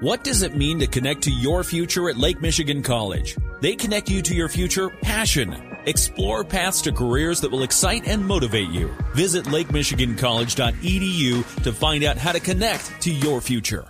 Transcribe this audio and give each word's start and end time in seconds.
What 0.00 0.24
does 0.24 0.42
it 0.42 0.54
mean 0.54 0.78
to 0.80 0.86
connect 0.86 1.22
to 1.22 1.30
your 1.30 1.64
future 1.64 2.10
at 2.10 2.18
Lake 2.18 2.42
Michigan 2.42 2.82
College? 2.82 3.34
They 3.62 3.74
connect 3.74 4.10
you 4.10 4.20
to 4.20 4.34
your 4.34 4.50
future 4.50 4.90
passion. 4.90 5.56
Explore 5.86 6.44
paths 6.44 6.82
to 6.82 6.92
careers 6.92 7.40
that 7.40 7.50
will 7.50 7.62
excite 7.62 8.06
and 8.06 8.22
motivate 8.22 8.68
you. 8.68 8.94
Visit 9.14 9.46
lakemichigancollege.edu 9.46 11.62
to 11.62 11.72
find 11.72 12.04
out 12.04 12.18
how 12.18 12.32
to 12.32 12.40
connect 12.40 13.00
to 13.00 13.10
your 13.10 13.40
future. 13.40 13.88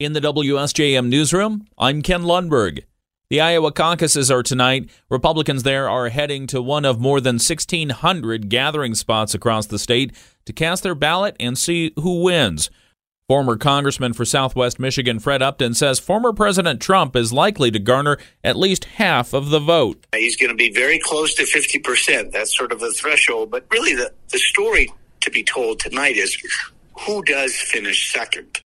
In 0.00 0.14
the 0.14 0.20
WSJM 0.20 1.08
newsroom, 1.08 1.68
I'm 1.78 2.02
Ken 2.02 2.22
Lundberg. 2.22 2.82
The 3.30 3.40
Iowa 3.40 3.70
caucuses 3.70 4.32
are 4.32 4.42
tonight. 4.42 4.90
Republicans 5.08 5.62
there 5.62 5.88
are 5.88 6.08
heading 6.08 6.48
to 6.48 6.60
one 6.60 6.84
of 6.84 6.98
more 6.98 7.20
than 7.20 7.34
1,600 7.34 8.48
gathering 8.48 8.96
spots 8.96 9.32
across 9.32 9.66
the 9.66 9.78
state 9.78 10.12
to 10.44 10.52
cast 10.52 10.82
their 10.82 10.96
ballot 10.96 11.36
and 11.38 11.56
see 11.56 11.92
who 11.94 12.24
wins. 12.24 12.68
Former 13.28 13.58
Congressman 13.58 14.14
for 14.14 14.24
Southwest 14.24 14.78
Michigan 14.78 15.18
Fred 15.18 15.42
Upton 15.42 15.74
says 15.74 15.98
former 15.98 16.32
President 16.32 16.80
Trump 16.80 17.14
is 17.14 17.30
likely 17.30 17.70
to 17.70 17.78
garner 17.78 18.16
at 18.42 18.56
least 18.56 18.86
half 18.86 19.34
of 19.34 19.50
the 19.50 19.58
vote. 19.58 20.06
He's 20.14 20.34
going 20.34 20.48
to 20.48 20.56
be 20.56 20.72
very 20.72 20.98
close 20.98 21.34
to 21.34 21.42
50%. 21.42 22.32
That's 22.32 22.56
sort 22.56 22.72
of 22.72 22.80
the 22.80 22.90
threshold. 22.90 23.50
But 23.50 23.66
really, 23.70 23.94
the, 23.94 24.14
the 24.30 24.38
story 24.38 24.90
to 25.20 25.30
be 25.30 25.44
told 25.44 25.78
tonight 25.78 26.16
is 26.16 26.42
who 27.00 27.22
does 27.22 27.54
finish 27.54 28.10
second? 28.10 28.62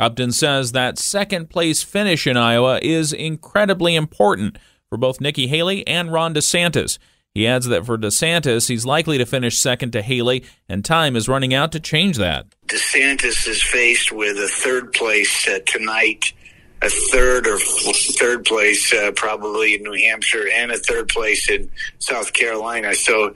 Upton 0.00 0.32
says 0.32 0.72
that 0.72 0.96
second 0.96 1.50
place 1.50 1.82
finish 1.82 2.26
in 2.26 2.38
Iowa 2.38 2.78
is 2.80 3.12
incredibly 3.12 3.94
important 3.94 4.56
for 4.88 4.96
both 4.96 5.20
Nikki 5.20 5.48
Haley 5.48 5.86
and 5.86 6.10
Ron 6.10 6.32
DeSantis. 6.32 6.96
He 7.34 7.46
adds 7.46 7.66
that 7.66 7.86
for 7.86 7.96
DeSantis, 7.96 8.68
he's 8.68 8.84
likely 8.84 9.16
to 9.16 9.24
finish 9.24 9.58
second 9.58 9.92
to 9.92 10.02
Haley, 10.02 10.44
and 10.68 10.84
time 10.84 11.16
is 11.16 11.28
running 11.28 11.54
out 11.54 11.72
to 11.72 11.80
change 11.80 12.18
that. 12.18 12.46
DeSantis 12.66 13.48
is 13.48 13.62
faced 13.62 14.12
with 14.12 14.36
a 14.36 14.48
third 14.48 14.92
place 14.92 15.48
uh, 15.48 15.60
tonight, 15.64 16.34
a 16.82 16.90
third 16.90 17.46
or 17.46 17.58
third 17.58 18.44
place 18.44 18.92
uh, 18.92 19.12
probably 19.16 19.74
in 19.74 19.82
New 19.82 19.94
Hampshire, 19.94 20.46
and 20.52 20.70
a 20.72 20.78
third 20.78 21.08
place 21.08 21.48
in 21.48 21.70
South 21.98 22.34
Carolina. 22.34 22.94
So 22.94 23.34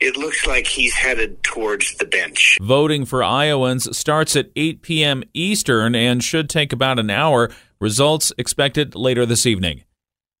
it 0.00 0.16
looks 0.16 0.46
like 0.46 0.66
he's 0.66 0.94
headed 0.94 1.42
towards 1.42 1.94
the 1.96 2.06
bench. 2.06 2.56
Voting 2.62 3.04
for 3.04 3.22
Iowans 3.22 3.96
starts 3.96 4.34
at 4.36 4.50
8 4.56 4.80
p.m. 4.80 5.22
Eastern 5.34 5.94
and 5.94 6.24
should 6.24 6.48
take 6.48 6.72
about 6.72 6.98
an 6.98 7.10
hour. 7.10 7.50
Results 7.80 8.32
expected 8.38 8.94
later 8.94 9.26
this 9.26 9.44
evening. 9.44 9.82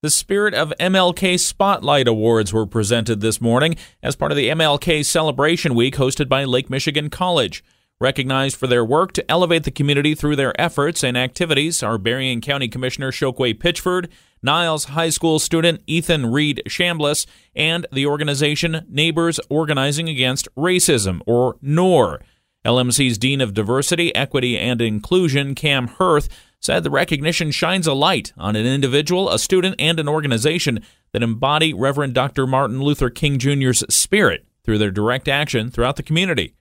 The 0.02 0.10
Spirit 0.10 0.52
of 0.52 0.74
MLK 0.78 1.40
Spotlight 1.40 2.06
Awards 2.06 2.52
were 2.52 2.66
presented 2.66 3.22
this 3.22 3.40
morning 3.40 3.76
as 4.02 4.14
part 4.14 4.30
of 4.30 4.36
the 4.36 4.50
MLK 4.50 5.02
Celebration 5.02 5.74
Week 5.74 5.96
hosted 5.96 6.28
by 6.28 6.44
Lake 6.44 6.68
Michigan 6.68 7.08
College. 7.08 7.64
Recognized 7.98 8.56
for 8.56 8.66
their 8.66 8.84
work 8.84 9.12
to 9.12 9.30
elevate 9.30 9.64
the 9.64 9.70
community 9.70 10.14
through 10.14 10.36
their 10.36 10.58
efforts 10.60 11.02
and 11.02 11.16
activities 11.16 11.82
are 11.82 11.96
Berrien 11.96 12.42
County 12.42 12.68
Commissioner 12.68 13.10
Chokwe 13.10 13.58
Pitchford, 13.58 14.10
Niles 14.42 14.84
High 14.84 15.08
School 15.08 15.38
student 15.38 15.80
Ethan 15.86 16.30
Reed 16.30 16.62
Chambliss, 16.68 17.24
and 17.54 17.86
the 17.90 18.04
organization 18.04 18.84
Neighbors 18.90 19.40
Organizing 19.48 20.10
Against 20.10 20.46
Racism, 20.56 21.22
or 21.24 21.56
NOR. 21.62 22.20
LMC's 22.66 23.16
Dean 23.16 23.40
of 23.40 23.54
Diversity, 23.54 24.14
Equity, 24.14 24.58
and 24.58 24.82
Inclusion, 24.82 25.54
Cam 25.54 25.86
Hirth, 25.86 26.28
said 26.66 26.82
the 26.82 26.90
recognition 26.90 27.52
shines 27.52 27.86
a 27.86 27.94
light 27.94 28.32
on 28.36 28.56
an 28.56 28.66
individual, 28.66 29.30
a 29.30 29.38
student, 29.38 29.76
and 29.78 30.00
an 30.00 30.08
organization 30.08 30.80
that 31.12 31.22
embody 31.22 31.72
Reverend 31.72 32.12
Dr. 32.12 32.44
Martin 32.44 32.82
Luther 32.82 33.08
King 33.08 33.38
Jr.'s 33.38 33.84
spirit 33.88 34.44
through 34.64 34.78
their 34.78 34.90
direct 34.90 35.28
action 35.28 35.70
throughout 35.70 35.94
the 35.94 36.02
community. 36.02 36.54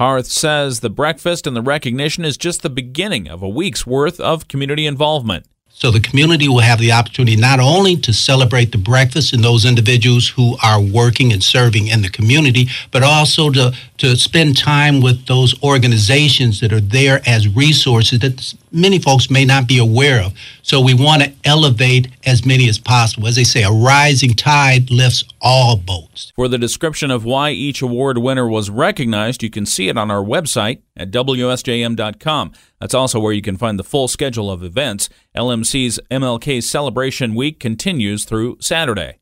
Harth 0.00 0.26
says 0.26 0.80
the 0.80 0.90
breakfast 0.90 1.46
and 1.46 1.56
the 1.56 1.62
recognition 1.62 2.24
is 2.24 2.36
just 2.36 2.62
the 2.62 2.68
beginning 2.68 3.28
of 3.28 3.40
a 3.40 3.48
week's 3.48 3.86
worth 3.86 4.18
of 4.18 4.48
community 4.48 4.86
involvement. 4.86 5.46
So 5.78 5.92
the 5.92 6.00
community 6.00 6.48
will 6.48 6.58
have 6.58 6.80
the 6.80 6.90
opportunity 6.90 7.36
not 7.36 7.60
only 7.60 7.96
to 7.98 8.12
celebrate 8.12 8.72
the 8.72 8.78
breakfast 8.78 9.32
and 9.32 9.44
those 9.44 9.64
individuals 9.64 10.28
who 10.28 10.56
are 10.60 10.80
working 10.80 11.32
and 11.32 11.40
serving 11.40 11.86
in 11.86 12.02
the 12.02 12.08
community, 12.08 12.68
but 12.90 13.04
also 13.04 13.50
to, 13.50 13.72
to 13.98 14.16
spend 14.16 14.56
time 14.56 15.00
with 15.00 15.26
those 15.26 15.54
organizations 15.62 16.58
that 16.58 16.72
are 16.72 16.80
there 16.80 17.22
as 17.26 17.46
resources 17.54 18.18
that 18.18 18.54
many 18.72 18.98
folks 18.98 19.30
may 19.30 19.44
not 19.44 19.66
be 19.66 19.78
aware 19.78 20.22
of. 20.22 20.34
So 20.62 20.80
we 20.80 20.94
want 20.94 21.22
to 21.22 21.32
elevate 21.44 22.08
as 22.26 22.44
many 22.44 22.68
as 22.68 22.78
possible. 22.78 23.26
As 23.26 23.36
they 23.36 23.44
say, 23.44 23.62
a 23.62 23.70
rising 23.70 24.34
tide 24.34 24.90
lifts 24.90 25.24
all 25.40 25.76
boats. 25.76 26.32
For 26.36 26.48
the 26.48 26.58
description 26.58 27.10
of 27.10 27.24
why 27.24 27.50
each 27.50 27.82
award 27.82 28.18
winner 28.18 28.48
was 28.48 28.70
recognized, 28.70 29.42
you 29.42 29.50
can 29.50 29.66
see 29.66 29.88
it 29.88 29.96
on 29.96 30.10
our 30.10 30.22
website 30.22 30.82
at 30.96 31.10
WSJM.com. 31.10 32.52
That's 32.80 32.94
also 32.94 33.18
where 33.20 33.32
you 33.32 33.42
can 33.42 33.56
find 33.56 33.78
the 33.78 33.84
full 33.84 34.08
schedule 34.08 34.50
of 34.50 34.62
events. 34.62 35.08
LMC's 35.36 36.00
MLK 36.10 36.62
Celebration 36.62 37.34
Week 37.34 37.58
continues 37.58 38.24
through 38.24 38.58
Saturday. 38.60 39.18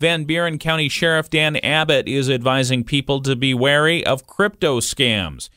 Van 0.00 0.24
Buren 0.24 0.58
County 0.58 0.88
Sheriff 0.88 1.28
Dan 1.28 1.56
Abbott 1.56 2.08
is 2.08 2.30
advising 2.30 2.84
people 2.84 3.20
to 3.20 3.36
be 3.36 3.52
wary 3.52 4.04
of 4.04 4.26
crypto 4.26 4.80
scams. 4.80 5.50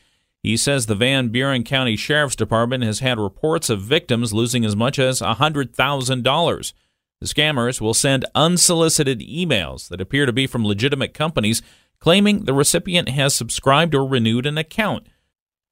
He 0.44 0.58
says 0.58 0.84
the 0.84 0.94
Van 0.94 1.28
Buren 1.28 1.64
County 1.64 1.96
Sheriff's 1.96 2.36
Department 2.36 2.84
has 2.84 2.98
had 2.98 3.18
reports 3.18 3.70
of 3.70 3.80
victims 3.80 4.34
losing 4.34 4.62
as 4.62 4.76
much 4.76 4.98
as 4.98 5.20
$100,000. 5.20 6.72
The 7.20 7.26
scammers 7.26 7.80
will 7.80 7.94
send 7.94 8.26
unsolicited 8.34 9.20
emails 9.20 9.88
that 9.88 10.02
appear 10.02 10.26
to 10.26 10.34
be 10.34 10.46
from 10.46 10.66
legitimate 10.66 11.14
companies 11.14 11.62
claiming 11.98 12.44
the 12.44 12.52
recipient 12.52 13.08
has 13.08 13.34
subscribed 13.34 13.94
or 13.94 14.06
renewed 14.06 14.44
an 14.44 14.58
account. 14.58 15.06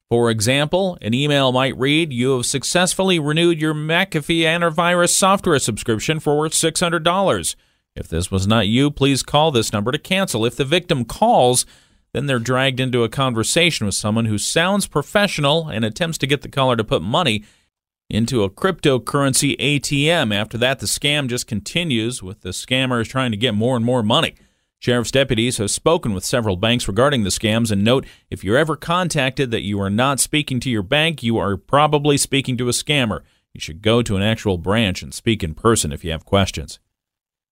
For 0.09 0.31
example, 0.31 0.97
an 1.03 1.13
email 1.13 1.51
might 1.51 1.77
read, 1.77 2.11
You 2.11 2.37
have 2.37 2.47
successfully 2.47 3.19
renewed 3.19 3.61
your 3.61 3.75
McAfee 3.75 4.41
antivirus 4.41 5.09
software 5.09 5.59
subscription 5.59 6.19
for 6.19 6.47
$600. 6.47 7.55
If 7.95 8.07
this 8.07 8.31
was 8.31 8.47
not 8.47 8.67
you, 8.67 8.89
please 8.89 9.21
call 9.21 9.51
this 9.51 9.71
number 9.71 9.91
to 9.91 9.99
cancel. 9.99 10.47
If 10.47 10.55
the 10.55 10.65
victim 10.65 11.05
calls, 11.05 11.67
then 12.13 12.27
they're 12.27 12.39
dragged 12.39 12.79
into 12.79 13.03
a 13.03 13.09
conversation 13.09 13.85
with 13.85 13.95
someone 13.95 14.25
who 14.25 14.37
sounds 14.37 14.87
professional 14.87 15.67
and 15.67 15.83
attempts 15.83 16.17
to 16.19 16.27
get 16.27 16.41
the 16.41 16.49
caller 16.49 16.75
to 16.75 16.83
put 16.83 17.01
money 17.01 17.43
into 18.09 18.43
a 18.43 18.49
cryptocurrency 18.49 19.57
ATM. 19.59 20.33
After 20.33 20.57
that, 20.59 20.79
the 20.79 20.85
scam 20.85 21.27
just 21.27 21.47
continues 21.47 22.21
with 22.21 22.41
the 22.41 22.49
scammers 22.49 23.09
trying 23.09 23.31
to 23.31 23.37
get 23.37 23.55
more 23.55 23.75
and 23.75 23.83
more 23.83 24.03
money. 24.03 24.35
Sheriff's 24.77 25.11
deputies 25.11 25.57
have 25.57 25.71
spoken 25.71 26.13
with 26.13 26.25
several 26.25 26.57
banks 26.57 26.87
regarding 26.87 27.23
the 27.23 27.29
scams 27.29 27.71
and 27.71 27.83
note 27.83 28.05
if 28.29 28.43
you're 28.43 28.57
ever 28.57 28.75
contacted 28.75 29.49
that 29.51 29.63
you 29.63 29.79
are 29.79 29.89
not 29.89 30.19
speaking 30.19 30.59
to 30.59 30.69
your 30.69 30.83
bank, 30.83 31.23
you 31.23 31.37
are 31.37 31.55
probably 31.55 32.17
speaking 32.17 32.57
to 32.57 32.67
a 32.67 32.73
scammer. 32.73 33.21
You 33.53 33.61
should 33.61 33.81
go 33.81 34.01
to 34.01 34.17
an 34.17 34.23
actual 34.23 34.57
branch 34.57 35.01
and 35.01 35.13
speak 35.13 35.41
in 35.41 35.55
person 35.55 35.93
if 35.93 36.03
you 36.03 36.11
have 36.11 36.25
questions. 36.25 36.79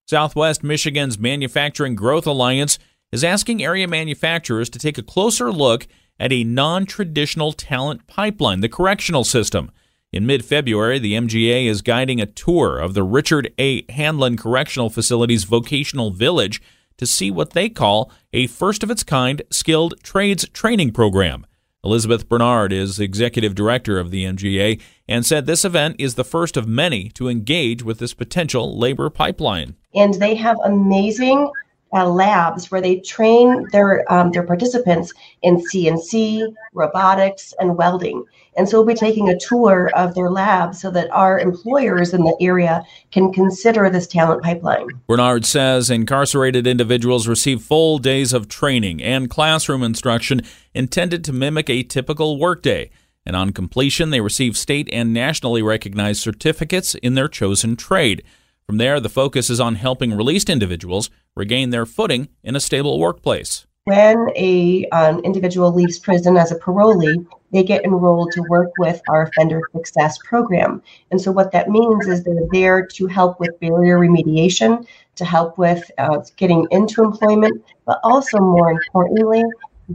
Southwest 0.06 0.62
Michigan's 0.62 1.18
Manufacturing 1.18 1.96
Growth 1.96 2.28
Alliance 2.28 2.78
is 3.12 3.24
asking 3.24 3.64
area 3.64 3.88
manufacturers 3.88 4.70
to 4.70 4.80
take 4.80 4.98
a 4.98 5.04
closer 5.04 5.52
look 5.52 5.88
at 6.20 6.32
a 6.32 6.44
non 6.44 6.86
traditional 6.86 7.52
talent 7.52 8.08
pipeline, 8.08 8.62
the 8.62 8.70
correctional 8.70 9.24
system. 9.24 9.72
In 10.14 10.26
mid 10.26 10.44
February, 10.44 11.00
the 11.00 11.14
MGA 11.14 11.66
is 11.66 11.82
guiding 11.82 12.20
a 12.20 12.26
tour 12.26 12.78
of 12.78 12.94
the 12.94 13.04
Richard 13.04 13.54
A. 13.58 13.84
Handlon 13.92 14.38
Correctional 14.38 14.90
Facility's 14.90 15.46
vocational 15.46 16.12
village 16.12 16.62
to 16.98 17.06
see 17.08 17.32
what 17.32 17.52
they 17.52 17.70
call 17.70 18.12
a 18.34 18.48
first 18.48 18.84
of 18.84 18.92
its 18.92 19.04
kind 19.04 19.42
skilled 19.50 19.96
trades 20.04 20.48
training 20.50 20.92
program. 20.92 21.46
Elizabeth 21.84 22.30
Bernard 22.30 22.72
is 22.72 23.00
executive 23.00 23.56
director 23.56 23.98
of 23.98 24.12
the 24.12 24.24
MGA 24.24 24.80
and 25.08 25.26
said 25.26 25.46
this 25.46 25.66
event 25.66 25.96
is 25.98 26.14
the 26.14 26.24
first 26.24 26.56
of 26.56 26.68
many 26.68 27.10
to 27.10 27.28
engage 27.28 27.82
with 27.82 27.98
this 27.98 28.14
potential 28.14 28.78
labor 28.78 29.10
pipeline. 29.10 29.76
And 29.96 30.14
they 30.16 30.36
have 30.36 30.60
amazing 30.64 31.50
uh, 31.94 32.10
labs 32.10 32.72
where 32.72 32.82
they 32.82 33.00
train 33.00 33.68
their 33.72 34.12
um, 34.12 34.32
their 34.32 34.44
participants 34.44 35.14
in 35.42 35.58
CNC, 35.58 36.54
robotics, 36.74 37.54
and 37.60 37.78
welding. 37.78 38.24
And 38.58 38.68
so 38.68 38.78
we'll 38.78 38.88
be 38.88 39.00
taking 39.00 39.30
a 39.30 39.40
tour 39.40 39.90
of 39.96 40.14
their 40.14 40.30
lab 40.30 40.76
so 40.76 40.92
that 40.92 41.10
our 41.12 41.40
employers 41.40 42.14
in 42.14 42.24
the 42.24 42.36
area 42.42 42.84
can 43.12 43.32
consider 43.32 43.90
this 43.90 44.08
talent 44.08 44.44
pipeline. 44.44 44.88
Bernard 45.08 45.46
says 45.46 45.90
incarcerated 45.90 46.68
individuals 46.68 47.28
receive 47.28 47.62
full 47.62 47.98
days 47.98 48.34
of 48.34 48.50
training 48.50 49.02
and 49.02 49.30
classroom 49.30 49.84
instruction 49.84 50.42
intended 50.74 51.24
to 51.24 51.34
mimic 51.34 51.70
a 51.70 51.84
typical 51.84 52.38
workday. 52.38 52.90
And 53.26 53.36
on 53.36 53.52
completion, 53.52 54.10
they 54.10 54.20
receive 54.20 54.58
state 54.58 54.90
and 54.92 55.14
nationally 55.14 55.62
recognized 55.62 56.22
certificates 56.22 56.96
in 56.96 57.14
their 57.14 57.28
chosen 57.28 57.76
trade. 57.76 58.24
From 58.72 58.78
there, 58.78 59.02
the 59.02 59.10
focus 59.10 59.50
is 59.50 59.60
on 59.60 59.76
helping 59.76 60.14
released 60.14 60.50
individuals 60.50 61.10
regain 61.36 61.72
their 61.72 61.86
footing 61.86 62.30
in 62.42 62.56
a 62.56 62.62
stable 62.62 63.02
workplace. 63.02 63.68
When 63.84 64.30
a 64.34 64.88
an 64.94 65.20
individual 65.26 65.74
leaves 65.74 66.00
prison 66.00 66.38
as 66.38 66.54
a 66.54 66.56
parolee, 66.56 67.28
they 67.52 67.64
get 67.64 67.84
enrolled 67.84 68.32
to 68.32 68.42
work 68.48 68.72
with 68.78 69.02
our 69.10 69.24
offender 69.24 69.60
success 69.74 70.18
program. 70.24 70.82
And 71.12 71.20
so, 71.20 71.34
what 71.34 71.52
that 71.52 71.68
means 71.68 72.08
is 72.08 72.24
they're 72.24 72.48
there 72.54 72.86
to 72.86 73.08
help 73.08 73.42
with 73.42 73.60
barrier 73.60 74.00
remediation, 74.00 74.88
to 75.16 75.26
help 75.26 75.58
with 75.58 75.92
uh, 75.98 76.20
getting 76.38 76.66
into 76.72 77.04
employment, 77.04 77.62
but 77.86 78.00
also 78.06 78.38
more 78.38 78.72
importantly, 78.72 79.44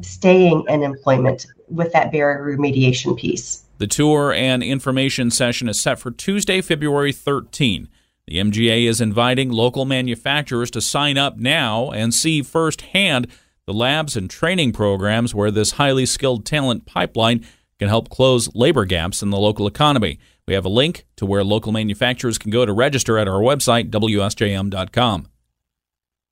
staying 0.03 0.67
in 0.69 0.83
employment 0.83 1.47
with 1.71 1.95
that 1.95 2.13
barrier 2.13 2.45
remediation 2.45 3.17
piece. 3.17 3.63
The 3.79 3.87
tour 3.87 4.35
and 4.35 4.63
information 4.63 5.31
session 5.31 5.67
is 5.67 5.81
set 5.81 5.99
for 5.99 6.11
Tuesday, 6.11 6.61
February 6.61 7.13
13. 7.13 7.89
The 8.27 8.39
MGA 8.39 8.89
is 8.89 9.01
inviting 9.01 9.51
local 9.51 9.85
manufacturers 9.85 10.71
to 10.73 10.81
sign 10.81 11.17
up 11.17 11.37
now 11.37 11.91
and 11.91 12.13
see 12.13 12.43
firsthand 12.43 13.29
the 13.67 13.73
labs 13.73 14.17
and 14.17 14.29
training 14.29 14.73
programs 14.73 15.35
where 15.35 15.51
this 15.51 15.73
highly 15.73 16.07
skilled 16.07 16.45
talent 16.45 16.87
pipeline 16.87 17.47
can 17.79 17.89
help 17.89 18.09
close 18.09 18.53
labor 18.55 18.85
gaps 18.85 19.23
in 19.23 19.31
the 19.31 19.39
local 19.39 19.67
economy. 19.67 20.19
We 20.49 20.55
have 20.55 20.65
a 20.65 20.71
link 20.71 21.07
to 21.17 21.27
where 21.27 21.45
local 21.45 21.73
manufacturers 21.73 22.39
can 22.39 22.51
go 22.51 22.67
to 22.67 22.73
register 22.73 23.19
at 23.19 23.29
our 23.29 23.41
website, 23.41 23.91
WSJM.com. 23.91 25.29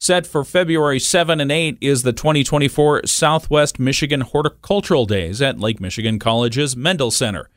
Set 0.00 0.26
for 0.26 0.44
February 0.44 0.98
7 0.98 1.40
and 1.40 1.50
8 1.50 1.78
is 1.80 2.02
the 2.02 2.12
2024 2.12 3.06
Southwest 3.06 3.78
Michigan 3.78 4.20
Horticultural 4.20 5.06
Days 5.06 5.40
at 5.40 5.60
Lake 5.60 5.80
Michigan 5.80 6.18
College's 6.18 6.76
Mendel 6.76 7.10
Center. 7.10 7.48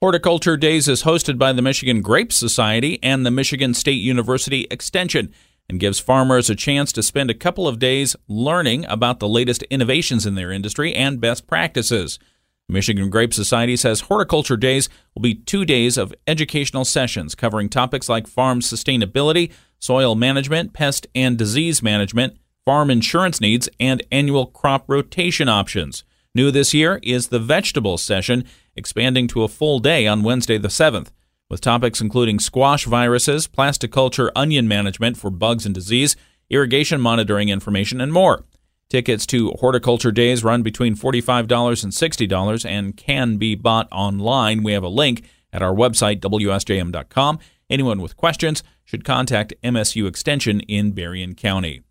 Horticulture 0.00 0.56
Days 0.56 0.86
is 0.86 1.02
hosted 1.02 1.38
by 1.38 1.52
the 1.52 1.60
Michigan 1.60 2.02
Grape 2.02 2.32
Society 2.32 3.00
and 3.02 3.26
the 3.26 3.32
Michigan 3.32 3.74
State 3.74 4.00
University 4.00 4.68
Extension 4.70 5.34
and 5.68 5.80
gives 5.80 5.98
farmers 5.98 6.48
a 6.48 6.54
chance 6.54 6.92
to 6.92 7.02
spend 7.02 7.30
a 7.30 7.34
couple 7.34 7.66
of 7.66 7.80
days 7.80 8.14
learning 8.28 8.84
about 8.84 9.18
the 9.18 9.26
latest 9.26 9.64
innovations 9.64 10.24
in 10.24 10.36
their 10.36 10.52
industry 10.52 10.94
and 10.94 11.20
best 11.20 11.48
practices. 11.48 12.20
Michigan 12.68 13.10
Grape 13.10 13.34
Society 13.34 13.74
says 13.74 14.02
Horticulture 14.02 14.56
Days 14.56 14.88
will 15.16 15.22
be 15.22 15.34
two 15.34 15.64
days 15.64 15.98
of 15.98 16.14
educational 16.28 16.84
sessions 16.84 17.34
covering 17.34 17.68
topics 17.68 18.08
like 18.08 18.28
farm 18.28 18.60
sustainability, 18.60 19.52
soil 19.80 20.14
management, 20.14 20.74
pest 20.74 21.08
and 21.12 21.36
disease 21.36 21.82
management, 21.82 22.36
farm 22.64 22.88
insurance 22.88 23.40
needs, 23.40 23.68
and 23.80 24.04
annual 24.12 24.46
crop 24.46 24.84
rotation 24.86 25.48
options. 25.48 26.04
New 26.36 26.52
this 26.52 26.72
year 26.72 27.00
is 27.02 27.28
the 27.28 27.40
vegetable 27.40 27.98
session, 27.98 28.44
expanding 28.78 29.28
to 29.28 29.42
a 29.42 29.48
full 29.48 29.78
day 29.78 30.06
on 30.06 30.22
Wednesday 30.22 30.56
the 30.56 30.68
7th, 30.68 31.08
with 31.50 31.60
topics 31.60 32.00
including 32.00 32.38
squash 32.38 32.86
viruses, 32.86 33.46
plasticulture 33.46 34.32
onion 34.34 34.66
management 34.66 35.18
for 35.18 35.28
bugs 35.28 35.66
and 35.66 35.74
disease, 35.74 36.16
irrigation 36.48 37.00
monitoring 37.00 37.50
information, 37.50 38.00
and 38.00 38.12
more. 38.12 38.44
Tickets 38.88 39.26
to 39.26 39.50
Horticulture 39.60 40.12
Days 40.12 40.42
run 40.42 40.62
between 40.62 40.96
$45 40.96 41.84
and 41.84 41.92
$60 41.92 42.64
and 42.64 42.96
can 42.96 43.36
be 43.36 43.54
bought 43.54 43.88
online. 43.92 44.62
We 44.62 44.72
have 44.72 44.84
a 44.84 44.88
link 44.88 45.28
at 45.52 45.62
our 45.62 45.74
website, 45.74 46.20
WSJM.com. 46.20 47.38
Anyone 47.68 48.00
with 48.00 48.16
questions 48.16 48.62
should 48.84 49.04
contact 49.04 49.52
MSU 49.62 50.08
Extension 50.08 50.60
in 50.60 50.92
Berrien 50.92 51.34
County. 51.34 51.82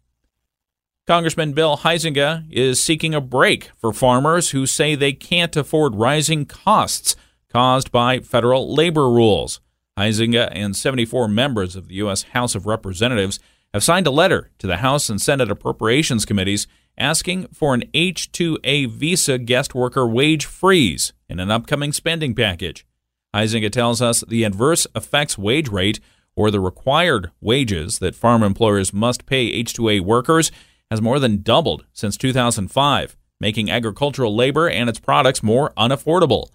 Congressman 1.07 1.53
Bill 1.53 1.77
Huizenga 1.77 2.43
is 2.51 2.83
seeking 2.83 3.15
a 3.15 3.21
break 3.21 3.71
for 3.77 3.93
farmers 3.93 4.49
who 4.49 4.65
say 4.65 4.93
they 4.93 5.13
can't 5.13 5.55
afford 5.55 5.95
rising 5.95 6.45
costs 6.45 7.15
caused 7.49 7.93
by 7.93 8.19
federal 8.19 8.75
labor 8.75 9.09
rules. 9.09 9.61
Huizenga 9.97 10.49
and 10.51 10.75
74 10.75 11.29
members 11.29 11.77
of 11.77 11.87
the 11.87 11.95
U.S. 11.95 12.23
House 12.23 12.55
of 12.55 12.65
Representatives 12.65 13.39
have 13.73 13.85
signed 13.85 14.05
a 14.05 14.11
letter 14.11 14.51
to 14.57 14.67
the 14.67 14.77
House 14.77 15.09
and 15.09 15.21
Senate 15.21 15.49
Appropriations 15.49 16.25
Committees 16.25 16.67
asking 16.97 17.47
for 17.53 17.73
an 17.73 17.85
H 17.93 18.29
2A 18.33 18.89
visa 18.89 19.37
guest 19.37 19.73
worker 19.73 20.05
wage 20.05 20.43
freeze 20.43 21.13
in 21.29 21.39
an 21.39 21.49
upcoming 21.49 21.93
spending 21.93 22.35
package. 22.35 22.85
Huizenga 23.33 23.71
tells 23.71 24.01
us 24.01 24.25
the 24.27 24.43
adverse 24.43 24.85
effects 24.93 25.37
wage 25.37 25.69
rate 25.69 26.01
or 26.35 26.51
the 26.51 26.59
required 26.59 27.31
wages 27.39 27.99
that 27.99 28.13
farm 28.13 28.43
employers 28.43 28.91
must 28.91 29.25
pay 29.25 29.63
H2A 29.63 30.01
workers 30.01 30.51
has 30.89 31.01
more 31.01 31.19
than 31.19 31.41
doubled 31.41 31.85
since 31.93 32.17
2005, 32.17 33.17
making 33.39 33.69
agricultural 33.69 34.35
labor 34.35 34.69
and 34.69 34.89
its 34.89 34.99
products 34.99 35.43
more 35.43 35.73
unaffordable. 35.77 36.47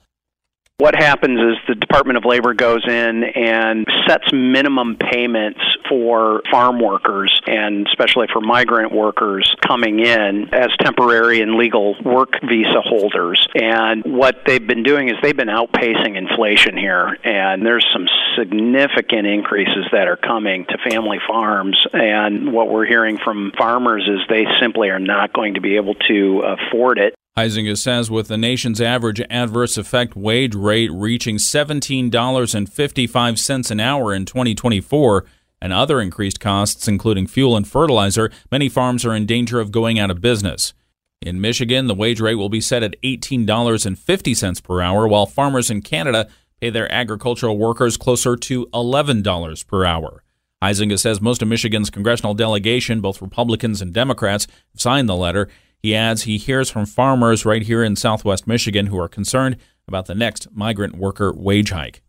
What 0.82 0.96
happens 0.96 1.38
is 1.38 1.58
the 1.68 1.76
Department 1.76 2.16
of 2.16 2.24
Labor 2.24 2.54
goes 2.54 2.82
in 2.88 3.22
and 3.22 3.86
sets 4.08 4.32
minimum 4.32 4.96
payments 4.96 5.60
for 5.88 6.42
farm 6.50 6.80
workers 6.80 7.40
and 7.46 7.86
especially 7.86 8.26
for 8.32 8.40
migrant 8.40 8.90
workers 8.92 9.54
coming 9.64 10.00
in 10.00 10.52
as 10.52 10.70
temporary 10.80 11.40
and 11.40 11.54
legal 11.54 11.94
work 12.02 12.40
visa 12.42 12.80
holders. 12.80 13.46
And 13.54 14.02
what 14.04 14.42
they've 14.44 14.66
been 14.66 14.82
doing 14.82 15.08
is 15.08 15.14
they've 15.22 15.36
been 15.36 15.46
outpacing 15.46 16.16
inflation 16.16 16.76
here, 16.76 17.16
and 17.22 17.64
there's 17.64 17.86
some 17.92 18.08
significant 18.36 19.28
increases 19.28 19.86
that 19.92 20.08
are 20.08 20.16
coming 20.16 20.66
to 20.66 20.90
family 20.90 21.20
farms. 21.24 21.78
And 21.92 22.52
what 22.52 22.68
we're 22.68 22.86
hearing 22.86 23.18
from 23.18 23.52
farmers 23.56 24.08
is 24.08 24.18
they 24.28 24.46
simply 24.58 24.88
are 24.88 24.98
not 24.98 25.32
going 25.32 25.54
to 25.54 25.60
be 25.60 25.76
able 25.76 25.94
to 26.08 26.40
afford 26.40 26.98
it. 26.98 27.14
Huizenga 27.36 27.76
says 27.78 28.10
with 28.10 28.28
the 28.28 28.36
nation's 28.36 28.78
average 28.78 29.22
adverse 29.30 29.78
effect 29.78 30.14
wage 30.14 30.54
rate 30.54 30.90
reaching 30.92 31.36
$17.55 31.36 33.70
an 33.70 33.80
hour 33.80 34.12
in 34.12 34.26
2024 34.26 35.24
and 35.62 35.72
other 35.72 35.98
increased 36.00 36.40
costs, 36.40 36.86
including 36.86 37.26
fuel 37.26 37.56
and 37.56 37.66
fertilizer, 37.66 38.30
many 38.50 38.68
farms 38.68 39.06
are 39.06 39.14
in 39.14 39.24
danger 39.24 39.60
of 39.60 39.72
going 39.72 39.98
out 39.98 40.10
of 40.10 40.20
business. 40.20 40.74
In 41.22 41.40
Michigan, 41.40 41.86
the 41.86 41.94
wage 41.94 42.20
rate 42.20 42.34
will 42.34 42.50
be 42.50 42.60
set 42.60 42.82
at 42.82 43.00
$18.50 43.02 44.62
per 44.62 44.82
hour, 44.82 45.08
while 45.08 45.24
farmers 45.24 45.70
in 45.70 45.80
Canada 45.80 46.28
pay 46.60 46.68
their 46.68 46.92
agricultural 46.92 47.56
workers 47.56 47.96
closer 47.96 48.36
to 48.36 48.66
$11 48.66 49.66
per 49.66 49.86
hour. 49.86 50.22
Huizenga 50.62 50.98
says 50.98 51.22
most 51.22 51.40
of 51.40 51.48
Michigan's 51.48 51.90
congressional 51.90 52.34
delegation, 52.34 53.00
both 53.00 53.22
Republicans 53.22 53.80
and 53.80 53.94
Democrats, 53.94 54.46
have 54.72 54.80
signed 54.80 55.08
the 55.08 55.16
letter. 55.16 55.48
He 55.82 55.96
adds 55.96 56.22
he 56.22 56.38
hears 56.38 56.70
from 56.70 56.86
farmers 56.86 57.44
right 57.44 57.62
here 57.62 57.82
in 57.82 57.96
southwest 57.96 58.46
Michigan 58.46 58.86
who 58.86 58.98
are 58.98 59.08
concerned 59.08 59.56
about 59.88 60.06
the 60.06 60.14
next 60.14 60.46
migrant 60.52 60.96
worker 60.96 61.32
wage 61.32 61.70
hike. 61.70 62.02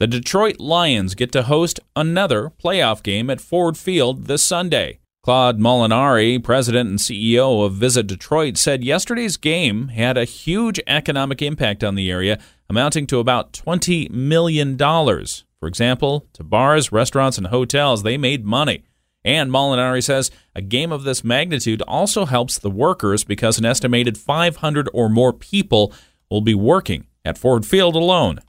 The 0.00 0.06
Detroit 0.06 0.58
Lions 0.58 1.14
get 1.14 1.30
to 1.32 1.42
host 1.42 1.78
another 1.94 2.50
playoff 2.62 3.02
game 3.02 3.28
at 3.28 3.40
Ford 3.40 3.76
Field 3.76 4.26
this 4.26 4.42
Sunday. 4.42 5.00
Claude 5.22 5.58
Molinari, 5.58 6.42
president 6.42 6.90
and 6.90 6.98
CEO 6.98 7.64
of 7.64 7.74
Visit 7.74 8.06
Detroit, 8.06 8.56
said 8.56 8.84
yesterday's 8.84 9.36
game 9.36 9.88
had 9.88 10.18
a 10.18 10.24
huge 10.24 10.80
economic 10.86 11.40
impact 11.40 11.84
on 11.84 11.94
the 11.94 12.10
area, 12.10 12.38
amounting 12.68 13.06
to 13.06 13.20
about 13.20 13.52
$20 13.52 14.10
million. 14.10 14.76
For 14.76 15.68
example, 15.68 16.26
to 16.34 16.42
bars, 16.42 16.92
restaurants, 16.92 17.38
and 17.38 17.46
hotels, 17.46 18.02
they 18.02 18.18
made 18.18 18.44
money. 18.44 18.82
And 19.24 19.50
Molinari 19.50 20.02
says 20.02 20.30
a 20.54 20.60
game 20.60 20.92
of 20.92 21.04
this 21.04 21.24
magnitude 21.24 21.82
also 21.82 22.26
helps 22.26 22.58
the 22.58 22.70
workers 22.70 23.24
because 23.24 23.58
an 23.58 23.64
estimated 23.64 24.18
500 24.18 24.88
or 24.92 25.08
more 25.08 25.32
people 25.32 25.92
will 26.30 26.42
be 26.42 26.54
working 26.54 27.06
at 27.24 27.38
Ford 27.38 27.64
Field 27.64 27.96
alone. 27.96 28.40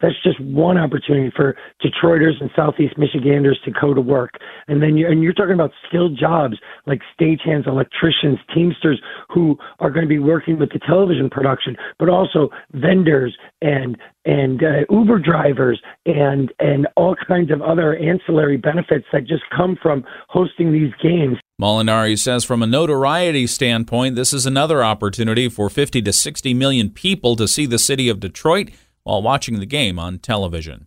That's 0.00 0.14
just 0.22 0.40
one 0.40 0.78
opportunity 0.78 1.32
for 1.34 1.56
Detroiters 1.82 2.40
and 2.40 2.50
Southeast 2.54 2.96
Michiganders 2.96 3.58
to 3.64 3.70
go 3.70 3.94
to 3.94 4.00
work. 4.00 4.34
And 4.68 4.82
then 4.82 4.96
you're, 4.96 5.10
and 5.10 5.22
you're 5.22 5.32
talking 5.32 5.54
about 5.54 5.72
skilled 5.88 6.18
jobs 6.18 6.56
like 6.86 7.00
stagehands, 7.18 7.66
electricians, 7.66 8.38
teamsters 8.54 9.00
who 9.28 9.58
are 9.80 9.90
going 9.90 10.04
to 10.04 10.08
be 10.08 10.18
working 10.18 10.58
with 10.58 10.70
the 10.70 10.78
television 10.78 11.28
production, 11.30 11.76
but 11.98 12.08
also 12.08 12.48
vendors 12.72 13.36
and 13.60 13.96
and 14.24 14.62
uh, 14.62 14.84
Uber 14.90 15.18
drivers 15.18 15.80
and 16.06 16.52
and 16.58 16.86
all 16.96 17.16
kinds 17.26 17.50
of 17.50 17.62
other 17.62 17.96
ancillary 17.96 18.56
benefits 18.56 19.06
that 19.12 19.26
just 19.26 19.42
come 19.56 19.76
from 19.82 20.04
hosting 20.28 20.72
these 20.72 20.92
games. 21.02 21.38
Molinari 21.60 22.16
says 22.16 22.44
from 22.44 22.62
a 22.62 22.66
notoriety 22.66 23.46
standpoint, 23.46 24.14
this 24.14 24.32
is 24.32 24.46
another 24.46 24.84
opportunity 24.84 25.48
for 25.48 25.68
50 25.68 26.02
to 26.02 26.12
60 26.12 26.54
million 26.54 26.88
people 26.88 27.34
to 27.34 27.48
see 27.48 27.66
the 27.66 27.80
city 27.80 28.08
of 28.08 28.20
Detroit 28.20 28.70
while 29.08 29.22
watching 29.22 29.58
the 29.58 29.64
game 29.64 29.98
on 29.98 30.18
television. 30.18 30.86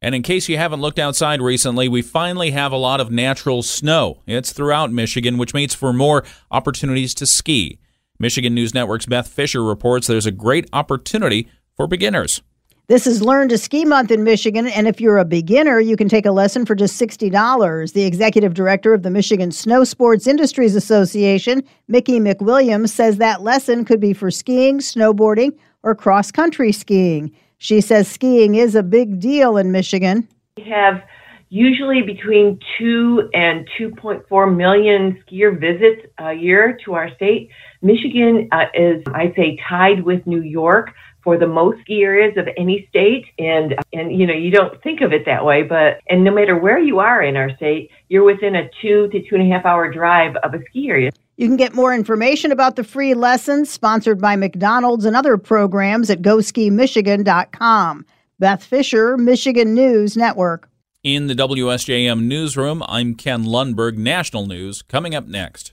And 0.00 0.14
in 0.14 0.22
case 0.22 0.48
you 0.48 0.56
haven't 0.56 0.80
looked 0.80 1.00
outside 1.00 1.42
recently, 1.42 1.88
we 1.88 2.00
finally 2.00 2.52
have 2.52 2.70
a 2.70 2.76
lot 2.76 3.00
of 3.00 3.10
natural 3.10 3.64
snow. 3.64 4.22
It's 4.24 4.52
throughout 4.52 4.92
Michigan, 4.92 5.36
which 5.36 5.52
makes 5.52 5.74
for 5.74 5.92
more 5.92 6.24
opportunities 6.52 7.12
to 7.14 7.26
ski. 7.26 7.80
Michigan 8.20 8.54
News 8.54 8.72
Network's 8.72 9.06
Beth 9.06 9.26
Fisher 9.26 9.64
reports 9.64 10.06
there's 10.06 10.26
a 10.26 10.30
great 10.30 10.68
opportunity 10.72 11.48
for 11.74 11.88
beginners. 11.88 12.40
This 12.86 13.06
is 13.06 13.20
Learn 13.20 13.48
to 13.48 13.58
Ski 13.58 13.84
Month 13.84 14.10
in 14.10 14.24
Michigan, 14.24 14.66
and 14.68 14.86
if 14.86 15.00
you're 15.00 15.18
a 15.18 15.24
beginner, 15.24 15.80
you 15.80 15.96
can 15.96 16.08
take 16.08 16.26
a 16.26 16.32
lesson 16.32 16.64
for 16.64 16.74
just 16.74 17.00
$60. 17.00 17.92
The 17.92 18.02
executive 18.02 18.54
director 18.54 18.94
of 18.94 19.02
the 19.02 19.10
Michigan 19.10 19.50
Snow 19.52 19.84
Sports 19.84 20.26
Industries 20.26 20.74
Association, 20.74 21.62
Mickey 21.88 22.20
MacWilliams, 22.20 22.90
says 22.90 23.18
that 23.18 23.42
lesson 23.42 23.84
could 23.84 24.00
be 24.00 24.12
for 24.12 24.30
skiing, 24.30 24.78
snowboarding, 24.78 25.52
or 25.82 25.94
cross 25.94 26.30
country 26.30 26.72
skiing. 26.72 27.32
She 27.58 27.80
says 27.80 28.08
skiing 28.08 28.54
is 28.54 28.74
a 28.74 28.82
big 28.82 29.20
deal 29.20 29.56
in 29.56 29.72
Michigan. 29.72 30.28
We 30.56 30.64
have 30.64 31.02
usually 31.50 32.02
between 32.02 32.58
2 32.78 33.28
and 33.34 33.68
2.4 33.78 34.56
million 34.56 35.22
skier 35.22 35.58
visits 35.58 36.06
a 36.18 36.32
year 36.32 36.78
to 36.84 36.94
our 36.94 37.12
state. 37.16 37.50
Michigan 37.82 38.48
uh, 38.52 38.66
is, 38.72 39.02
I'd 39.14 39.34
say, 39.36 39.58
tied 39.68 40.04
with 40.04 40.26
New 40.26 40.42
York 40.42 40.92
for 41.22 41.38
the 41.38 41.46
most 41.46 41.80
ski 41.82 42.02
areas 42.02 42.36
of 42.36 42.48
any 42.56 42.86
state 42.88 43.26
and 43.38 43.74
and 43.92 44.18
you 44.18 44.26
know 44.26 44.34
you 44.34 44.50
don't 44.50 44.82
think 44.82 45.00
of 45.00 45.12
it 45.12 45.24
that 45.26 45.44
way 45.44 45.62
but 45.62 46.00
and 46.08 46.24
no 46.24 46.30
matter 46.30 46.56
where 46.56 46.78
you 46.78 46.98
are 46.98 47.22
in 47.22 47.36
our 47.36 47.54
state 47.56 47.90
you're 48.08 48.24
within 48.24 48.54
a 48.56 48.68
two 48.80 49.08
to 49.08 49.20
two 49.28 49.34
and 49.34 49.50
a 49.50 49.54
half 49.54 49.64
hour 49.64 49.92
drive 49.92 50.36
of 50.36 50.54
a 50.54 50.58
ski 50.68 50.88
area 50.88 51.10
You 51.36 51.48
can 51.48 51.56
get 51.56 51.74
more 51.74 51.94
information 51.94 52.52
about 52.52 52.76
the 52.76 52.84
free 52.84 53.14
lessons 53.14 53.70
sponsored 53.70 54.20
by 54.20 54.36
McDonald's 54.36 55.06
and 55.06 55.16
other 55.16 55.38
programs 55.38 56.10
at 56.10 56.20
goskimichigan.com. 56.20 58.04
Beth 58.38 58.62
Fisher, 58.62 59.16
Michigan 59.16 59.74
News 59.74 60.18
Network. 60.18 60.68
In 61.02 61.28
the 61.28 61.34
WSJM 61.34 62.24
newsroom, 62.24 62.82
I'm 62.86 63.14
Ken 63.14 63.44
Lundberg. 63.44 63.96
National 63.96 64.46
news 64.46 64.82
coming 64.82 65.14
up 65.14 65.26
next. 65.26 65.72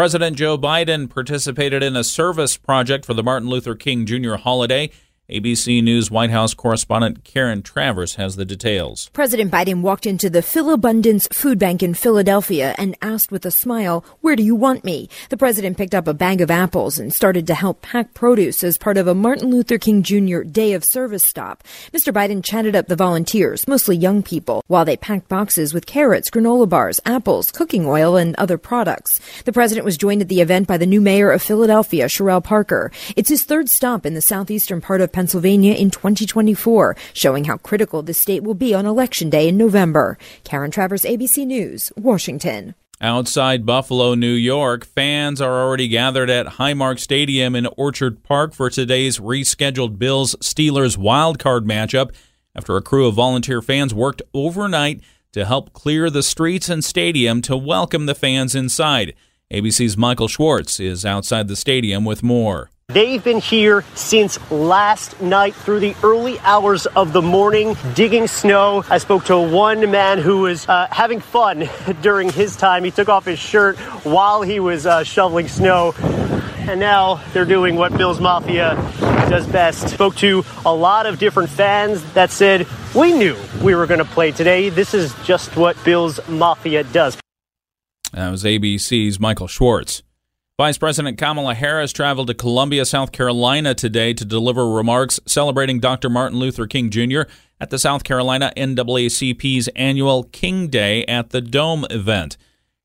President 0.00 0.34
Joe 0.34 0.56
Biden 0.56 1.10
participated 1.10 1.82
in 1.82 1.94
a 1.94 2.02
service 2.02 2.56
project 2.56 3.04
for 3.04 3.12
the 3.12 3.22
Martin 3.22 3.50
Luther 3.50 3.74
King 3.74 4.06
Jr. 4.06 4.36
holiday. 4.36 4.90
ABC 5.30 5.82
News 5.82 6.10
White 6.10 6.30
House 6.30 6.54
correspondent 6.54 7.22
Karen 7.22 7.62
Travers 7.62 8.16
has 8.16 8.34
the 8.34 8.44
details. 8.44 9.10
President 9.12 9.50
Biden 9.50 9.80
walked 9.80 10.04
into 10.04 10.28
the 10.28 10.42
Philabundance 10.42 11.28
Food 11.32 11.58
Bank 11.58 11.84
in 11.84 11.94
Philadelphia 11.94 12.74
and 12.76 12.96
asked 13.00 13.30
with 13.30 13.46
a 13.46 13.50
smile, 13.52 14.04
Where 14.20 14.34
do 14.34 14.42
you 14.42 14.56
want 14.56 14.82
me? 14.82 15.08
The 15.28 15.36
president 15.36 15.76
picked 15.76 15.94
up 15.94 16.08
a 16.08 16.14
bag 16.14 16.40
of 16.40 16.50
apples 16.50 16.98
and 16.98 17.14
started 17.14 17.46
to 17.46 17.54
help 17.54 17.80
pack 17.80 18.12
produce 18.12 18.64
as 18.64 18.76
part 18.76 18.96
of 18.96 19.06
a 19.06 19.14
Martin 19.14 19.50
Luther 19.50 19.78
King 19.78 20.02
Jr. 20.02 20.40
Day 20.40 20.72
of 20.72 20.82
Service 20.90 21.22
stop. 21.24 21.62
Mr. 21.92 22.12
Biden 22.12 22.44
chatted 22.44 22.74
up 22.74 22.88
the 22.88 22.96
volunteers, 22.96 23.68
mostly 23.68 23.96
young 23.96 24.24
people, 24.24 24.64
while 24.66 24.84
they 24.84 24.96
packed 24.96 25.28
boxes 25.28 25.72
with 25.72 25.86
carrots, 25.86 26.28
granola 26.28 26.68
bars, 26.68 26.98
apples, 27.06 27.52
cooking 27.52 27.86
oil, 27.86 28.16
and 28.16 28.34
other 28.34 28.58
products. 28.58 29.10
The 29.44 29.52
president 29.52 29.84
was 29.84 29.96
joined 29.96 30.22
at 30.22 30.28
the 30.28 30.40
event 30.40 30.66
by 30.66 30.76
the 30.76 30.86
new 30.86 31.00
mayor 31.00 31.30
of 31.30 31.40
Philadelphia, 31.40 32.06
Cherelle 32.06 32.42
Parker. 32.42 32.90
It's 33.14 33.28
his 33.28 33.44
third 33.44 33.68
stop 33.68 34.04
in 34.04 34.14
the 34.14 34.22
southeastern 34.22 34.80
part 34.80 35.00
of 35.00 35.12
Pennsylvania 35.12 35.19
in 35.20 35.90
2024, 35.90 36.96
showing 37.12 37.44
how 37.44 37.56
critical 37.56 38.02
the 38.02 38.14
state 38.14 38.42
will 38.42 38.54
be 38.54 38.74
on 38.74 38.86
Election 38.86 39.30
Day 39.30 39.48
in 39.48 39.56
November. 39.56 40.18
Karen 40.44 40.70
Travers, 40.70 41.02
ABC 41.02 41.46
News, 41.46 41.92
Washington. 41.96 42.74
Outside 43.02 43.64
Buffalo, 43.64 44.14
New 44.14 44.32
York, 44.32 44.84
fans 44.84 45.40
are 45.40 45.62
already 45.62 45.88
gathered 45.88 46.28
at 46.28 46.58
Highmark 46.58 46.98
Stadium 46.98 47.56
in 47.56 47.66
Orchard 47.78 48.22
Park 48.22 48.52
for 48.52 48.68
today's 48.68 49.18
rescheduled 49.18 49.98
Bills 49.98 50.36
Steelers 50.42 50.98
wildcard 50.98 51.60
matchup 51.60 52.14
after 52.54 52.76
a 52.76 52.82
crew 52.82 53.06
of 53.06 53.14
volunteer 53.14 53.62
fans 53.62 53.94
worked 53.94 54.20
overnight 54.34 55.00
to 55.32 55.46
help 55.46 55.72
clear 55.72 56.10
the 56.10 56.22
streets 56.22 56.68
and 56.68 56.84
stadium 56.84 57.40
to 57.40 57.56
welcome 57.56 58.04
the 58.04 58.14
fans 58.14 58.54
inside. 58.54 59.14
ABC's 59.50 59.96
Michael 59.96 60.28
Schwartz 60.28 60.78
is 60.78 61.06
outside 61.06 61.48
the 61.48 61.56
stadium 61.56 62.04
with 62.04 62.22
more. 62.22 62.70
They've 62.92 63.22
been 63.22 63.38
here 63.38 63.84
since 63.94 64.38
last 64.50 65.20
night 65.20 65.54
through 65.54 65.78
the 65.78 65.94
early 66.02 66.40
hours 66.40 66.86
of 66.86 67.12
the 67.12 67.22
morning 67.22 67.76
digging 67.94 68.26
snow. 68.26 68.84
I 68.90 68.98
spoke 68.98 69.26
to 69.26 69.38
one 69.38 69.92
man 69.92 70.18
who 70.18 70.38
was 70.38 70.68
uh, 70.68 70.88
having 70.90 71.20
fun 71.20 71.68
during 72.02 72.30
his 72.30 72.56
time. 72.56 72.82
He 72.82 72.90
took 72.90 73.08
off 73.08 73.26
his 73.26 73.38
shirt 73.38 73.78
while 74.04 74.42
he 74.42 74.58
was 74.58 74.86
uh, 74.86 75.04
shoveling 75.04 75.46
snow. 75.46 75.92
And 76.68 76.80
now 76.80 77.22
they're 77.32 77.44
doing 77.44 77.76
what 77.76 77.96
Bills 77.96 78.18
Mafia 78.18 78.74
does 79.30 79.46
best. 79.46 79.88
Spoke 79.88 80.16
to 80.16 80.44
a 80.66 80.74
lot 80.74 81.06
of 81.06 81.20
different 81.20 81.48
fans 81.48 82.02
that 82.14 82.30
said, 82.32 82.66
We 82.92 83.12
knew 83.12 83.36
we 83.62 83.76
were 83.76 83.86
going 83.86 83.98
to 83.98 84.04
play 84.04 84.32
today. 84.32 84.68
This 84.68 84.94
is 84.94 85.14
just 85.24 85.56
what 85.56 85.76
Bills 85.84 86.18
Mafia 86.28 86.82
does. 86.82 87.16
That 88.12 88.30
was 88.30 88.42
ABC's 88.42 89.20
Michael 89.20 89.46
Schwartz. 89.46 90.02
Vice 90.60 90.76
President 90.76 91.16
Kamala 91.16 91.54
Harris 91.54 91.90
traveled 91.90 92.26
to 92.26 92.34
Columbia, 92.34 92.84
South 92.84 93.12
Carolina 93.12 93.74
today 93.74 94.12
to 94.12 94.26
deliver 94.26 94.70
remarks 94.70 95.18
celebrating 95.24 95.80
Dr. 95.80 96.10
Martin 96.10 96.38
Luther 96.38 96.66
King 96.66 96.90
Jr. 96.90 97.22
at 97.58 97.70
the 97.70 97.78
South 97.78 98.04
Carolina 98.04 98.52
NAACP's 98.58 99.68
annual 99.68 100.24
King 100.24 100.68
Day 100.68 101.06
at 101.06 101.30
the 101.30 101.40
Dome 101.40 101.86
event. 101.88 102.36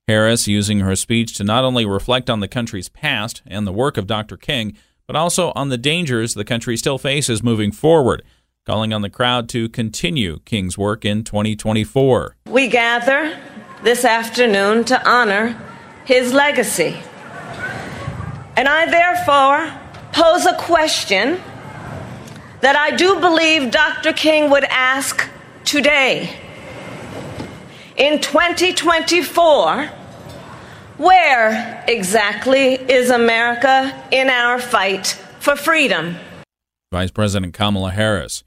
Harris 0.08 0.48
using 0.48 0.80
her 0.80 0.96
speech 0.96 1.36
to 1.36 1.44
not 1.44 1.66
only 1.66 1.86
reflect 1.86 2.30
on 2.30 2.40
the 2.40 2.48
country's 2.48 2.88
past 2.88 3.42
and 3.46 3.68
the 3.68 3.74
work 3.74 3.98
of 3.98 4.08
Dr. 4.08 4.38
King, 4.38 4.78
but 5.06 5.18
also 5.18 5.52
on 5.54 5.68
the 5.68 5.78
dangers 5.78 6.34
the 6.34 6.46
country 6.46 6.78
still 6.78 6.98
faces 6.98 7.44
moving 7.44 7.74
forward, 7.74 8.24
calling 8.66 8.94
on 8.94 9.02
the 9.02 9.10
crowd 9.10 9.50
to 9.50 9.68
continue 9.68 10.40
King's 10.46 10.78
work 10.78 11.04
in 11.04 11.26
2024. 11.26 12.38
We 12.48 12.70
gather 12.70 13.38
this 13.84 14.06
afternoon 14.06 14.86
to 14.86 15.06
honor 15.06 15.62
his 16.06 16.32
legacy 16.32 17.02
and 18.58 18.68
I 18.68 18.86
therefore 18.86 19.72
pose 20.12 20.46
a 20.46 20.56
question 20.58 21.42
that 22.62 22.76
I 22.76 22.96
do 22.96 23.20
believe 23.20 23.72
Dr. 23.72 24.14
King 24.14 24.50
would 24.50 24.64
ask 24.66 25.28
today. 25.66 26.36
In 27.98 28.20
2024, 28.20 29.86
where 30.98 31.84
exactly 31.88 32.74
is 32.74 33.10
America 33.10 34.04
in 34.12 34.30
our 34.30 34.60
fight 34.60 35.08
for 35.40 35.56
freedom? 35.56 36.16
Vice 36.92 37.12
President 37.12 37.54
Kamala 37.54 37.92
Harris. 37.92 38.44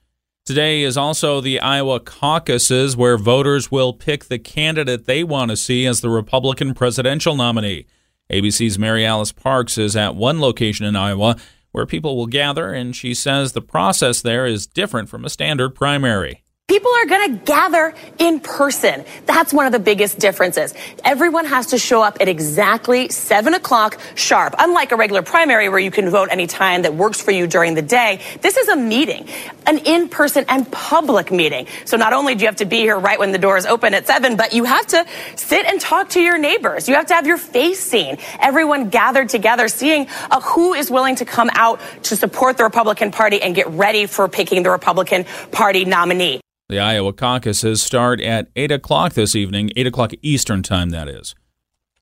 Today 0.46 0.82
is 0.82 0.96
also 0.96 1.42
the 1.42 1.60
Iowa 1.60 2.00
caucuses, 2.00 2.96
where 2.96 3.18
voters 3.18 3.70
will 3.70 3.92
pick 3.92 4.24
the 4.24 4.38
candidate 4.38 5.04
they 5.04 5.22
want 5.22 5.50
to 5.50 5.56
see 5.58 5.84
as 5.84 6.00
the 6.00 6.08
Republican 6.08 6.72
presidential 6.72 7.36
nominee. 7.36 7.84
ABC's 8.30 8.76
MaryAlice 8.78 9.34
Parks 9.34 9.78
is 9.78 9.96
at 9.96 10.14
one 10.14 10.40
location 10.40 10.84
in 10.84 10.96
Iowa 10.96 11.36
where 11.72 11.86
people 11.86 12.16
will 12.16 12.26
gather, 12.26 12.72
and 12.72 12.94
she 12.96 13.14
says 13.14 13.52
the 13.52 13.60
process 13.60 14.22
there 14.22 14.46
is 14.46 14.66
different 14.66 15.08
from 15.08 15.24
a 15.24 15.30
standard 15.30 15.70
primary. 15.70 16.42
People 16.68 16.90
are 16.90 17.06
going 17.06 17.30
to 17.30 17.44
gather 17.46 17.94
in 18.18 18.40
person. 18.40 19.02
That's 19.24 19.54
one 19.54 19.64
of 19.64 19.72
the 19.72 19.78
biggest 19.78 20.18
differences. 20.18 20.74
Everyone 21.02 21.46
has 21.46 21.68
to 21.68 21.78
show 21.78 22.02
up 22.02 22.18
at 22.20 22.28
exactly 22.28 23.08
7 23.08 23.54
o'clock 23.54 23.98
sharp. 24.16 24.54
Unlike 24.58 24.92
a 24.92 24.96
regular 24.96 25.22
primary 25.22 25.70
where 25.70 25.78
you 25.78 25.90
can 25.90 26.10
vote 26.10 26.28
any 26.30 26.46
time 26.46 26.82
that 26.82 26.94
works 26.94 27.22
for 27.22 27.30
you 27.30 27.46
during 27.46 27.72
the 27.72 27.80
day, 27.80 28.20
this 28.42 28.58
is 28.58 28.68
a 28.68 28.76
meeting, 28.76 29.26
an 29.64 29.78
in 29.78 30.10
person 30.10 30.44
and 30.46 30.70
public 30.70 31.32
meeting. 31.32 31.68
So 31.86 31.96
not 31.96 32.12
only 32.12 32.34
do 32.34 32.42
you 32.42 32.48
have 32.48 32.56
to 32.56 32.66
be 32.66 32.80
here 32.80 32.98
right 32.98 33.18
when 33.18 33.32
the 33.32 33.38
doors 33.38 33.64
open 33.64 33.94
at 33.94 34.06
7, 34.06 34.36
but 34.36 34.52
you 34.52 34.64
have 34.64 34.86
to 34.88 35.06
sit 35.36 35.64
and 35.64 35.80
talk 35.80 36.10
to 36.10 36.20
your 36.20 36.36
neighbors. 36.36 36.86
You 36.86 36.96
have 36.96 37.06
to 37.06 37.14
have 37.14 37.26
your 37.26 37.38
face 37.38 37.80
seen. 37.80 38.18
Everyone 38.40 38.90
gathered 38.90 39.30
together, 39.30 39.68
seeing 39.68 40.06
uh, 40.30 40.42
who 40.42 40.74
is 40.74 40.90
willing 40.90 41.16
to 41.16 41.24
come 41.24 41.48
out 41.54 41.80
to 42.02 42.14
support 42.14 42.58
the 42.58 42.64
Republican 42.64 43.10
Party 43.10 43.40
and 43.40 43.54
get 43.54 43.68
ready 43.68 44.04
for 44.04 44.28
picking 44.28 44.64
the 44.64 44.70
Republican 44.70 45.24
Party 45.50 45.86
nominee. 45.86 46.42
The 46.70 46.78
Iowa 46.78 47.14
caucuses 47.14 47.80
start 47.80 48.20
at 48.20 48.48
8 48.54 48.70
o'clock 48.70 49.14
this 49.14 49.34
evening, 49.34 49.70
8 49.74 49.86
o'clock 49.86 50.12
Eastern 50.20 50.62
Time, 50.62 50.90
that 50.90 51.08
is. 51.08 51.34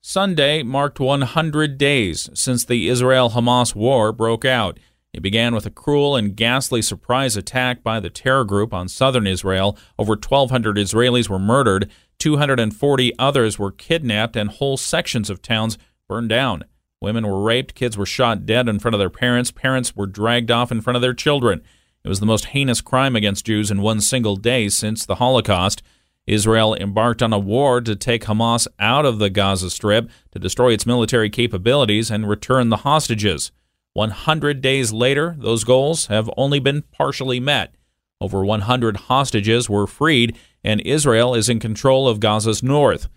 Sunday 0.01 0.61
marked 0.61 0.99
100 0.99 1.77
days 1.77 2.29
since 2.33 2.65
the 2.65 2.89
Israel 2.89 3.29
Hamas 3.29 3.75
war 3.75 4.11
broke 4.11 4.43
out. 4.43 4.77
It 5.13 5.21
began 5.21 5.55
with 5.55 5.65
a 5.65 5.71
cruel 5.71 6.17
and 6.17 6.35
ghastly 6.35 6.81
surprise 6.81 7.37
attack 7.37 7.81
by 7.81 8.01
the 8.01 8.09
terror 8.09 8.43
group 8.43 8.73
on 8.73 8.89
southern 8.89 9.25
Israel. 9.25 9.77
Over 9.97 10.15
1,200 10.15 10.75
Israelis 10.75 11.29
were 11.29 11.39
murdered, 11.39 11.89
240 12.19 13.13
others 13.17 13.57
were 13.57 13.71
kidnapped, 13.71 14.35
and 14.35 14.49
whole 14.49 14.75
sections 14.75 15.29
of 15.29 15.41
towns 15.41 15.77
burned 16.09 16.27
down. 16.27 16.65
Women 16.99 17.25
were 17.25 17.41
raped, 17.41 17.73
kids 17.73 17.97
were 17.97 18.05
shot 18.05 18.45
dead 18.45 18.67
in 18.67 18.79
front 18.79 18.95
of 18.95 18.99
their 18.99 19.09
parents, 19.09 19.49
parents 19.49 19.95
were 19.95 20.07
dragged 20.07 20.51
off 20.51 20.73
in 20.73 20.81
front 20.81 20.97
of 20.97 21.01
their 21.01 21.13
children. 21.13 21.61
It 22.03 22.09
was 22.09 22.19
the 22.19 22.25
most 22.25 22.45
heinous 22.45 22.81
crime 22.81 23.15
against 23.15 23.45
Jews 23.45 23.69
in 23.69 23.81
one 23.81 23.99
single 23.99 24.35
day 24.35 24.69
since 24.69 25.05
the 25.05 25.15
Holocaust. 25.15 25.81
Israel 26.25 26.75
embarked 26.75 27.23
on 27.23 27.33
a 27.33 27.39
war 27.39 27.81
to 27.81 27.95
take 27.95 28.25
Hamas 28.25 28.67
out 28.79 29.05
of 29.05 29.19
the 29.19 29.29
Gaza 29.29 29.69
Strip, 29.69 30.09
to 30.31 30.39
destroy 30.39 30.73
its 30.73 30.85
military 30.85 31.29
capabilities, 31.29 32.11
and 32.11 32.27
return 32.27 32.69
the 32.69 32.77
hostages. 32.77 33.51
100 33.93 34.61
days 34.61 34.93
later, 34.93 35.35
those 35.39 35.63
goals 35.63 36.05
have 36.07 36.29
only 36.37 36.59
been 36.59 36.83
partially 36.83 37.39
met. 37.39 37.73
Over 38.19 38.45
100 38.45 38.97
hostages 38.97 39.69
were 39.69 39.87
freed, 39.87 40.37
and 40.63 40.81
Israel 40.81 41.33
is 41.33 41.49
in 41.49 41.59
control 41.59 42.07
of 42.07 42.19
Gaza's 42.19 42.61
north. 42.61 43.07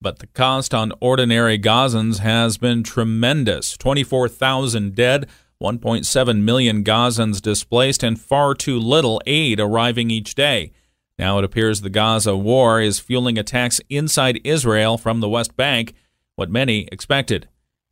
But 0.00 0.18
the 0.18 0.26
cost 0.28 0.74
on 0.74 0.92
ordinary 1.00 1.58
Gazans 1.58 2.18
has 2.18 2.58
been 2.58 2.82
tremendous 2.82 3.76
24,000 3.76 4.94
dead, 4.94 5.28
1.7 5.62 6.40
million 6.42 6.84
Gazans 6.84 7.40
displaced, 7.40 8.02
and 8.02 8.20
far 8.20 8.54
too 8.54 8.78
little 8.78 9.20
aid 9.26 9.58
arriving 9.58 10.10
each 10.10 10.34
day. 10.34 10.72
Now 11.18 11.38
it 11.38 11.44
appears 11.44 11.80
the 11.80 11.90
Gaza 11.90 12.36
war 12.36 12.80
is 12.80 12.98
fueling 12.98 13.38
attacks 13.38 13.80
inside 13.88 14.40
Israel 14.44 14.98
from 14.98 15.20
the 15.20 15.28
West 15.28 15.56
Bank, 15.56 15.94
what 16.34 16.50
many 16.50 16.88
expected. 16.92 17.48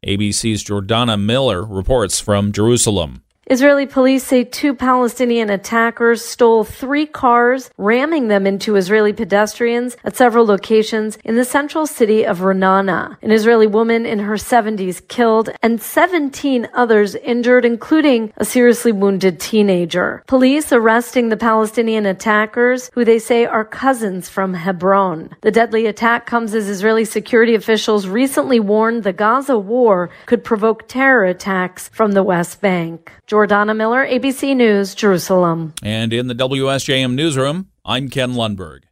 ABC's 0.06 0.62
Jordana 0.62 1.18
Miller 1.20 1.64
reports 1.64 2.20
from 2.20 2.52
Jerusalem. 2.52 3.22
Israeli 3.46 3.84
police 3.84 4.24
say 4.24 4.42
two 4.42 4.74
Palestinian 4.74 5.50
attackers 5.50 6.24
stole 6.24 6.64
three 6.64 7.04
cars, 7.04 7.70
ramming 7.76 8.28
them 8.28 8.46
into 8.46 8.76
Israeli 8.76 9.12
pedestrians 9.12 9.98
at 10.02 10.16
several 10.16 10.46
locations 10.46 11.18
in 11.24 11.36
the 11.36 11.44
central 11.44 11.86
city 11.86 12.24
of 12.24 12.38
Ra'anana. 12.38 13.18
An 13.20 13.30
Israeli 13.30 13.66
woman 13.66 14.06
in 14.06 14.20
her 14.20 14.36
70s 14.36 15.06
killed 15.08 15.50
and 15.62 15.82
17 15.82 16.68
others 16.72 17.14
injured, 17.16 17.66
including 17.66 18.32
a 18.38 18.46
seriously 18.46 18.92
wounded 18.92 19.38
teenager. 19.40 20.22
Police 20.26 20.72
arresting 20.72 21.28
the 21.28 21.36
Palestinian 21.36 22.06
attackers, 22.06 22.90
who 22.94 23.04
they 23.04 23.18
say 23.18 23.44
are 23.44 23.64
cousins 23.64 24.26
from 24.26 24.54
Hebron. 24.54 25.36
The 25.42 25.50
deadly 25.50 25.84
attack 25.84 26.24
comes 26.24 26.54
as 26.54 26.70
Israeli 26.70 27.04
security 27.04 27.54
officials 27.54 28.06
recently 28.06 28.58
warned 28.58 29.04
the 29.04 29.12
Gaza 29.12 29.58
war 29.58 30.08
could 30.24 30.44
provoke 30.44 30.88
terror 30.88 31.24
attacks 31.24 31.88
from 31.88 32.12
the 32.12 32.22
West 32.22 32.62
Bank. 32.62 33.12
Jordana 33.34 33.76
Miller, 33.76 34.06
ABC 34.06 34.54
News, 34.54 34.94
Jerusalem. 34.94 35.74
And 35.82 36.12
in 36.12 36.28
the 36.28 36.36
WSJM 36.36 37.14
newsroom, 37.14 37.66
I'm 37.84 38.08
Ken 38.08 38.34
Lundberg. 38.34 38.82